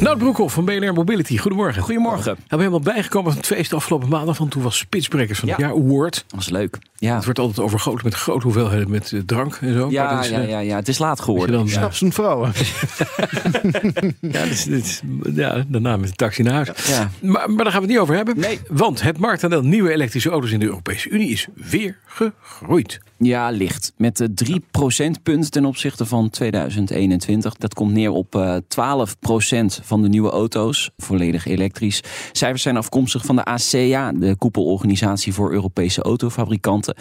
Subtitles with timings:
[0.00, 1.38] Nout Broekhoff van BNR Mobility.
[1.38, 1.82] Goedemorgen.
[1.82, 2.24] Goedemorgen.
[2.24, 4.38] Hebben we helemaal bijgekomen van het feest afgelopen maandag.
[4.38, 5.66] Want toen was Spitsbrekers van het Ja.
[5.66, 6.14] jaar award.
[6.26, 6.78] Dat was leuk.
[6.96, 9.90] Ja, Het wordt altijd overgoten met grote hoeveelheden met eh, drank en zo.
[9.90, 11.56] Ja, is, ja, eh, ja, ja, het is laat geworden.
[11.56, 12.52] dan, ja, Snaps en vrouwen.
[14.20, 15.02] ja, dit
[15.34, 16.68] ja, daarna met de taxi naar huis.
[16.88, 17.10] Ja.
[17.22, 18.38] Maar, maar daar gaan we het niet over hebben.
[18.40, 18.60] Nee.
[18.68, 23.00] Want het marktaandeel nieuwe elektrische auto's in de Europese Unie is weer gegroeid.
[23.18, 23.92] Ja, licht.
[23.96, 27.54] Met de 3 procentpunten ten opzichte van 2021.
[27.54, 32.02] Dat komt neer op eh 12 procent van de nieuwe auto's, volledig elektrisch.
[32.32, 36.94] Cijfers zijn afkomstig van de ACEA, de koepelorganisatie voor Europese autofabrikanten.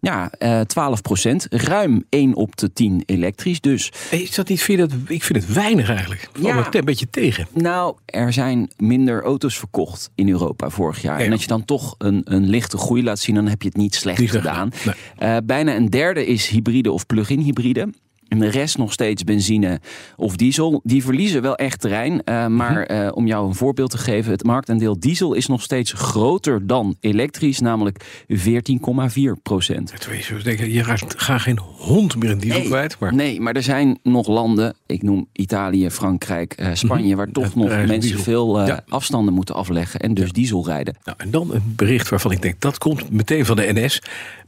[0.00, 1.46] Ja, eh 12 procent.
[1.50, 3.92] Ruim 1 op de 10 elektrisch dus.
[4.10, 6.22] Hey, Is dat niet, vind dat, ik vind het weinig eigenlijk.
[6.22, 6.66] Ik val Ja.
[6.70, 7.46] een beetje tegen.
[7.54, 11.18] Nou, er zijn minder auto's verkocht in Europa vorig jaar.
[11.18, 11.24] Ja.
[11.24, 13.76] En als je dan toch een, een lichte groei laat zien, dan heb je het
[13.76, 14.72] niet slecht Niet slecht gedaan.
[14.74, 17.88] gedaan, Eh, bijna een derde is hybride of plug-in hybride.
[18.30, 19.80] En de rest nog steeds benzine
[20.16, 20.80] of diesel.
[20.84, 22.22] Die verliezen wel echt terrein.
[22.24, 22.80] eh, maar Mhm.
[22.92, 24.32] eh, om jou een voorbeeld te geven.
[24.32, 27.60] Het marktaandeel diesel is nog steeds groter dan elektrisch.
[27.60, 29.92] Namelijk 14,4 procent.
[30.56, 30.84] Je
[31.16, 32.96] gaat geen hond meer in diesel kwijt.
[32.98, 37.54] Maar Nee, maar er zijn nog landen, ik noem Italië, Frankrijk, eh, Spanje, waar toch
[37.54, 38.18] nog mensen diesel.
[38.22, 38.84] veel Ja.
[38.88, 40.96] afstanden moeten afleggen en dus diesel rijden.
[41.04, 44.02] Nou, en dan een bericht waarvan ik denk dat komt meteen van de NS.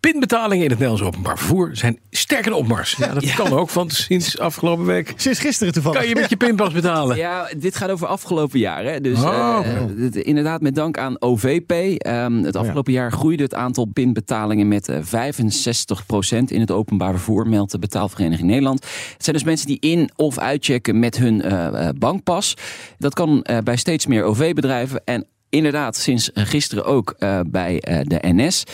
[0.00, 2.94] Pinbetalingen in het Nederlands openbaar vervoer zijn sterk in opmars.
[2.98, 5.98] Ja, dat kan ook, want sinds afgelopen week Sinds gisteren toevallig.
[5.98, 7.16] kan je met je pinpas betalen.
[7.16, 8.84] Ja, dit gaat over afgelopen jaar.
[8.84, 9.00] Hè?
[9.00, 11.70] Dus Oh, eh, dit- inderdaad met dank aan OVP.
[11.70, 17.48] Ehm, het afgelopen jaar groeide het aantal pinbetalingen met eh, 65% in het openbaar vervoer,
[17.48, 18.84] meldt de Betaalvereniging Nederland.
[19.12, 22.54] Het zijn dus mensen die in- of uitchecken met hun eh, eh, bankpas.
[22.98, 27.80] Dat kan eh, bij steeds meer OV-bedrijven en inderdaad sinds eh, gisteren ook eh, bij
[27.80, 28.64] eh, de NS.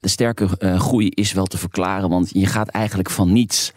[0.00, 3.72] De sterke eh, groei is wel te verklaren, want je gaat eigenlijk van niets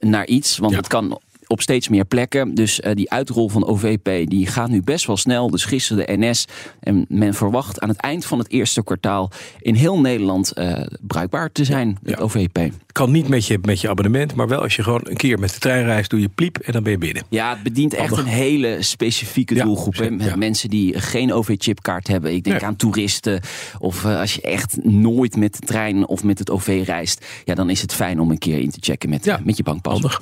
[0.00, 0.58] naar iets.
[0.58, 0.78] Want Ja.
[0.78, 1.20] het kan
[1.52, 2.54] op steeds meer plekken.
[2.54, 5.50] Dus eh, die uitrol van OVP die gaat nu best wel snel.
[5.50, 6.44] Dus gisteren de NS.
[6.80, 9.30] En men verwacht aan het eind van het eerste kwartaal
[9.60, 12.24] in heel Nederland eh, bruikbaar te zijn, het Ja.
[12.24, 12.58] OVP.
[12.92, 15.52] Kan niet met je, met je abonnement, maar wel als je gewoon een keer met
[15.52, 17.22] de trein reist, doe je pliep en dan ben je binnen.
[17.28, 19.98] Ja, het bedient echt een hele specifieke doelgroep.
[20.10, 20.36] Met ja.
[20.36, 22.34] Mensen die geen OV-chipkaart hebben.
[22.34, 22.64] Ik denk Nee.
[22.68, 23.40] aan toeristen.
[23.78, 27.26] Of eh, als je echt nooit met de trein of met het OV reist.
[27.44, 29.62] Ja, dan is het fijn om een keer in te checken met, Ja, met je
[29.62, 30.18] bankpas.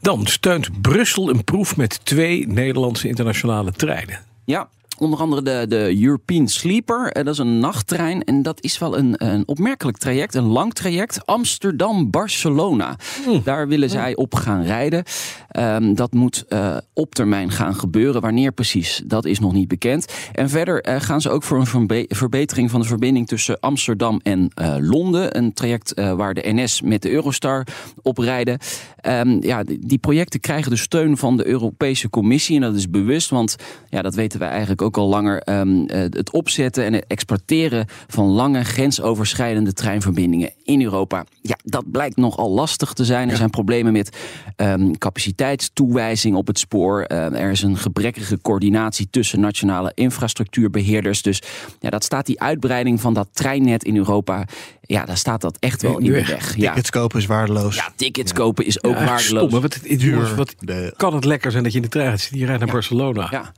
[0.00, 4.20] Dan steunt Brussel een proef met twee Nederlandse internationale treinen.
[4.44, 4.68] Ja,
[5.02, 7.12] onder andere de, de European Sleeper.
[7.12, 8.24] Eh, Dat is een nachttrein.
[8.24, 10.34] En dat is wel een, een opmerkelijk traject.
[10.34, 11.26] Een lang traject.
[11.26, 12.96] Amsterdam-Barcelona.
[13.44, 15.04] Daar willen zij op gaan rijden.
[15.48, 18.20] Ehm, dat moet eh, op termijn gaan gebeuren.
[18.20, 20.14] Wanneer precies, dat is nog niet bekend.
[20.32, 24.20] En verder eh, gaan ze ook voor een verbe- verbetering van de verbinding tussen Amsterdam
[24.22, 25.36] en Londen.
[25.36, 27.66] Een traject waar de NS met de Eurostar
[28.02, 28.58] op rijden.
[28.96, 32.56] Ehm, ja, die, projecten krijgen de steun van de Europese Commissie.
[32.56, 33.56] En dat is bewust, want
[33.88, 35.40] ja, dat weten wij eigenlijk ook al langer.
[35.40, 41.24] Ehm, eh, het opzetten en het exporteren van lange grensoverschrijdende treinverbindingen in Europa.
[41.42, 43.30] Ja, dat blijkt nogal lastig te zijn.
[43.30, 44.16] Er zijn problemen met
[44.56, 47.02] ehm, capaciteitstoewijzing op het spoor.
[47.02, 51.22] Eh, er is een gebrekkige coördinatie tussen nationale infrastructuurbeheerders.
[51.22, 51.42] Dus
[51.80, 54.44] ja, dat staat die uitbreiding van dat treinnet in Europa.
[54.80, 56.56] Ja, daar staat dat echt wel In in de weg.
[56.56, 56.68] Ja.
[56.68, 57.76] Tickets kopen is waardeloos.
[57.76, 59.50] Ja, tickets kopen is ook Ja, waardeloos.
[59.52, 62.38] wat, het- jongens, wat De- kan het lekker zijn dat je in de trein zit.
[62.38, 63.28] Je rijdt naar Barcelona.
[63.30, 63.52] Ja,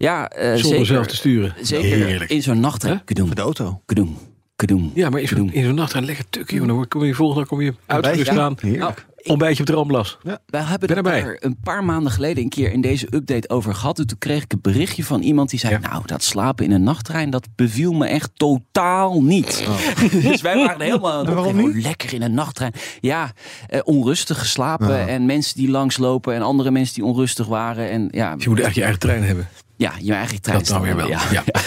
[0.00, 1.54] ja eh, Zonder zeker, zelf te sturen.
[1.62, 2.30] Zeker Heerlijk.
[2.30, 3.04] in zo'n nachttrein.
[3.04, 3.82] Kedoem, Met de auto.
[3.86, 4.16] kedoem,
[4.56, 4.90] kedoem.
[4.94, 6.66] Ja, maar in zo'n, in zo'n nachttrein lekker tuk, joh.
[6.66, 8.40] Dan kom je volgende dag kom je uitgerust Ja.
[8.40, 8.54] aan.
[8.60, 8.80] Heerlijk.
[8.82, 8.94] Nou,
[9.24, 10.18] Ontbijtje op de Ramblas.
[10.22, 11.20] wij hebben Ben het erbij.
[11.22, 13.98] daar een paar maanden geleden een keer in deze update over gehad.
[13.98, 15.72] En toen kreeg ik een berichtje van iemand die zei...
[15.80, 15.88] Ja.
[15.90, 19.66] nou, dat slapen in een nachttrein, dat beviel me echt totaal niet.
[20.22, 21.76] dus wij waren helemaal waarom niet?
[21.76, 22.72] oh, lekker in een nachttrein.
[23.00, 23.32] Ja,
[23.68, 26.34] eh, onrustig geslapen en mensen die langslopen...
[26.34, 27.90] en andere mensen die onrustig waren.
[27.90, 29.48] En ja, Dus je moet echt je eigen trein hebben.
[29.80, 31.08] Ja je eigen trein Dat weer wel.
[31.08, 31.20] Ja.
[31.30, 31.42] Ja.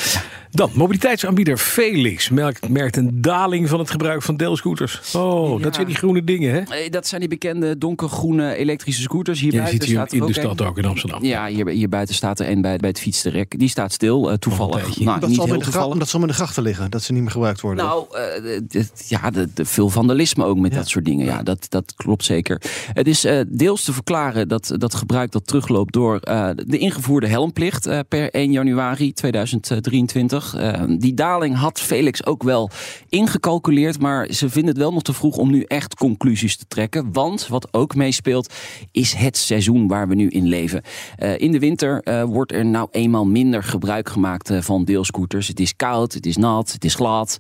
[0.56, 5.14] Dan, mobiliteitsaanbieder Felix merkt, merkt een daling van het gebruik van deelscooters.
[5.16, 6.60] Oh, dat zijn die groene dingen, hè?
[6.60, 9.40] Eh, Dat zijn die bekende donkergroene elektrische scooters.
[9.40, 10.66] Hier buiten ziet hier staat er in de ook stad een.
[10.68, 11.24] ook in Amsterdam.
[11.24, 13.60] Ja, hier, hier buiten staat er een bij, bij het fietsterrek.
[13.60, 15.00] Die staat stil, eh, toevallig.
[15.00, 15.92] Nou, Dat niet zal heel toevallig.
[15.94, 16.92] omdat ze allemaal in de grachten liggen.
[16.92, 17.86] Dat ze niet meer gebruikt worden.
[17.86, 21.26] Nou, eh, ja, de, de, veel vandalisme ook met dat soort dingen.
[21.26, 22.62] Ja, dat, dat klopt zeker.
[22.94, 27.28] Het is eh, deels te verklaren dat dat gebruik dat terugloopt door eh, de ingevoerde
[27.28, 30.42] helmplicht per 1 januari 2023.
[30.58, 32.70] Uh, die daling had Felix ook wel
[33.10, 37.14] ingecalculeerd, maar ze vinden het wel nog te vroeg om nu echt conclusies te trekken.
[37.14, 38.54] Want wat ook meespeelt,
[38.92, 40.82] is het seizoen waar we nu in leven.
[41.20, 45.48] Uh, in de winter uh, wordt er nou eenmaal minder gebruik gemaakt van deelscooters.
[45.48, 47.38] Het is koud, het is nat, het is glad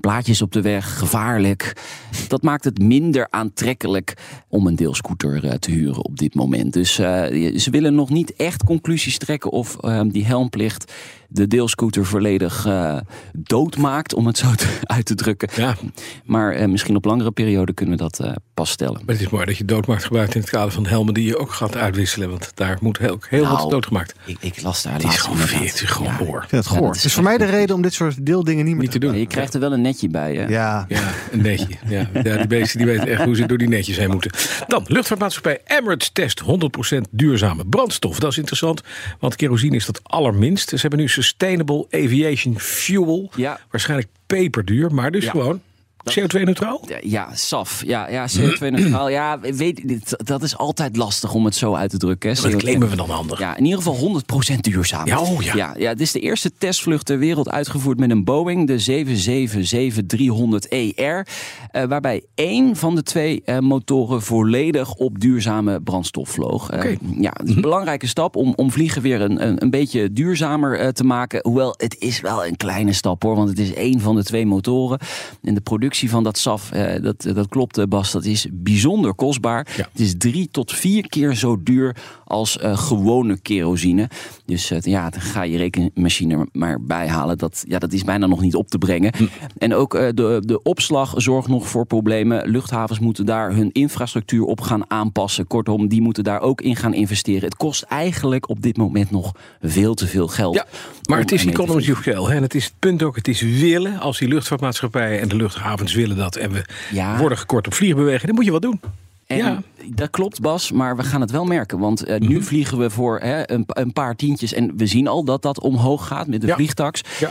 [0.00, 1.76] plaatjes op de weg, gevaarlijk.
[2.28, 4.14] Dat maakt het minder aantrekkelijk
[4.48, 6.72] om een deelscooter uh, te huren op dit moment.
[6.72, 7.06] Dus uh,
[7.58, 10.92] ze willen nog niet echt conclusies trekken of uh, die helmplicht
[11.34, 12.96] de deelscooter volledig uh,
[13.32, 15.48] doodmaakt, om het zo te, uit te drukken.
[15.56, 15.76] Ja.
[16.24, 19.00] Maar uh, misschien op langere periode kunnen we dat uh, pas stellen.
[19.04, 21.24] Maar het is mooi dat je doodmaakt gebruikt in het kader van de helmen die
[21.24, 22.30] je ook gaat uitwisselen.
[22.30, 24.14] Want daar moet heel, heel nou, wat doodgemaakt.
[24.24, 26.42] Ik, ik las daar Het is gewoon het is gewoon ja, hoor.
[26.42, 26.86] Ik vind het goor.
[26.86, 28.92] dat is het is voor mij de reden om dit soort deeldingen niet meer Niet
[28.92, 29.18] te doen.
[29.18, 30.34] Je krijgt er wel een netje bij.
[30.34, 30.46] Hè?
[30.46, 30.84] Ja.
[30.88, 31.74] Ja, een netje.
[31.88, 34.30] Ja, ja, die beesten die weten echt hoe ze door die netjes heen moeten.
[34.66, 38.18] Dan, luchtvaartmaatschappij Emirates test 100% duurzame brandstof.
[38.18, 38.82] Dat is interessant,
[39.18, 40.68] want kerosine is dat allerminst.
[40.68, 43.30] Ze hebben nu Sustainable Aviation Fuel.
[43.36, 43.60] Ja.
[43.70, 45.30] Waarschijnlijk peperduur, maar dus Ja.
[45.30, 45.60] gewoon
[46.10, 46.88] CO2-neutraal.
[47.00, 47.82] Ja, SAF.
[47.86, 49.08] Ja, ja CO2-neutraal.
[49.08, 52.30] Ja, weet, dat is altijd lastig om het zo uit te drukken.
[52.34, 52.42] hè.
[52.42, 52.56] Dat CO2.
[52.56, 53.38] claimen we dan handig.
[53.38, 54.22] Ja, in ieder geval
[54.54, 55.06] 100% duurzaam.
[55.06, 55.54] Ja, oh ja.
[55.56, 55.74] ja.
[55.78, 59.04] Ja, het is de eerste testvlucht ter wereld uitgevoerd met een Boeing, de
[60.04, 61.30] 777-300ER.
[61.70, 66.70] eh, waarbij één van de twee eh, motoren volledig op duurzame brandstof vloog.
[66.70, 70.12] Eh, ja, het is een belangrijke stap om, om vliegen weer een, een, een beetje
[70.12, 71.40] duurzamer te maken.
[71.42, 74.46] Hoewel, het is wel een kleine stap hoor, want het is één van de twee
[74.46, 74.98] motoren.
[75.42, 79.14] En de productie van dat SAF, eh, dat, dat klopt eh, Bas, dat is bijzonder
[79.14, 79.66] kostbaar.
[79.76, 79.88] Ja.
[79.92, 84.08] Het is drie tot vier keer zo duur als eh, gewone kerosine.
[84.46, 87.38] Dus eh, ja, dan ga je rekenmachine er maar bijhalen.
[87.38, 89.12] Dat, ja, dat is bijna nog niet op te brengen.
[89.58, 92.48] En ook eh, de, de opslag zorgt nog voor problemen.
[92.50, 95.46] Luchthavens moeten daar hun infrastructuur op gaan aanpassen.
[95.46, 97.42] Kortom, die moeten daar ook in gaan investeren.
[97.44, 100.54] Het kost eigenlijk op dit moment nog veel te veel geld.
[100.54, 100.66] Ja,
[101.08, 102.32] maar het is economy of scale.
[102.34, 103.98] En het is het punt ook, het is willen.
[104.00, 106.36] Als die luchtvaartmaatschappijen en de luchthavens willen dat...
[106.36, 107.18] en we Ja.
[107.18, 108.80] worden gekort op vliegbeweging, dan moet je wat doen.
[109.34, 109.62] En Ja.
[109.94, 111.78] Dat klopt, Bas, maar we gaan het wel merken.
[111.78, 112.28] Want eh, Mhm.
[112.28, 114.52] nu vliegen we voor hè, een, een paar tientjes.
[114.52, 116.54] En we zien al dat dat omhoog gaat met de Ja.
[116.54, 117.00] vliegtax.
[117.20, 117.30] Ja.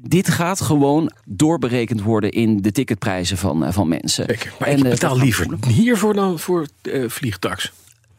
[0.00, 4.24] Dit gaat gewoon doorberekend worden in de ticketprijzen van, eh, van mensen.
[4.28, 4.52] Zeker.
[4.58, 6.66] Maar En, ik eh, betaal liever hiervoor dan voor
[7.06, 7.72] vliegtax.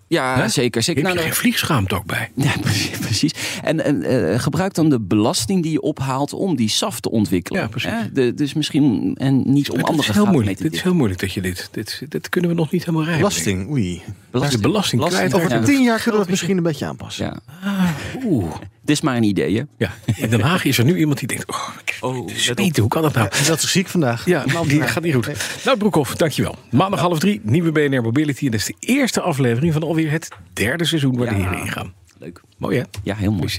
[0.08, 0.48] Ja, Hè?
[0.48, 0.74] zeker.
[0.74, 1.02] Heb zeker.
[1.02, 2.32] je Nou, geen vliegschaamte ook bij?
[2.36, 3.34] ja, precies, precies.
[3.64, 7.62] En, en eh, gebruik dan de belasting die je ophaalt om die SAF te ontwikkelen.
[7.62, 7.90] Ja, precies.
[7.90, 8.12] Hè?
[8.12, 10.58] De, dus misschien en niet om dit andere is heel moeilijk.
[10.58, 11.70] Dit is heel moeilijk dat je dit...
[11.72, 13.22] Dit, dit kunnen we nog niet helemaal rijden.
[13.22, 14.02] Belasting, oei.
[14.32, 15.34] De belasting kwijt.
[15.34, 15.62] Over ja.
[15.64, 17.42] tien jaar kunnen we dat misschien een beetje aanpassen.
[17.62, 17.94] Ja.
[18.26, 18.54] Oeh.
[18.82, 19.64] Het is maar een idee, hè?
[19.78, 21.50] Ja, in Den Haag is er nu iemand die denkt...
[21.50, 21.70] Oh,
[22.04, 23.30] Oh, zweten, hoe kan dat nou?
[23.48, 24.26] Dat is ziek vandaag.
[24.26, 25.30] Ja, die gaat niet goed.
[25.66, 26.56] Nou, Broekhoff, dankjewel.
[26.70, 28.46] Maandag half drie, nieuwe BNR Mobility.
[28.46, 31.94] En dat is de eerste aflevering van alweer het derde seizoen waar de heren ingaan.
[32.20, 32.42] Leuk.
[32.58, 32.84] Mooi hè?
[33.04, 33.56] Ja, heel mooi.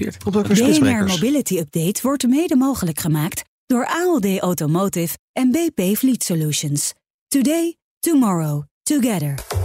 [0.47, 1.05] Weer BNR.
[1.05, 6.93] Mobility Update wordt mede mogelijk gemaakt door ALD Automotive en BP Fleet Solutions.
[7.27, 9.64] Today, tomorrow, together.